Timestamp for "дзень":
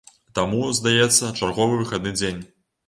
2.21-2.45